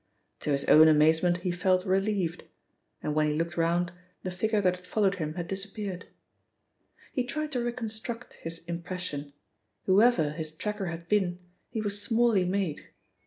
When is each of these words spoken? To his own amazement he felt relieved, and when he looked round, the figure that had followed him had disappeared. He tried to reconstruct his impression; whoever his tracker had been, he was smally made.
To 0.39 0.49
his 0.49 0.65
own 0.65 0.87
amazement 0.87 1.37
he 1.45 1.51
felt 1.51 1.85
relieved, 1.85 2.45
and 3.03 3.13
when 3.13 3.27
he 3.27 3.35
looked 3.35 3.55
round, 3.55 3.91
the 4.23 4.31
figure 4.31 4.59
that 4.59 4.77
had 4.77 4.87
followed 4.87 5.17
him 5.21 5.35
had 5.35 5.45
disappeared. 5.47 6.07
He 7.13 7.23
tried 7.23 7.51
to 7.51 7.63
reconstruct 7.63 8.33
his 8.41 8.65
impression; 8.65 9.31
whoever 9.85 10.31
his 10.31 10.53
tracker 10.55 10.87
had 10.87 11.07
been, 11.07 11.37
he 11.69 11.81
was 11.81 11.99
smally 12.01 12.47
made. 12.47 12.89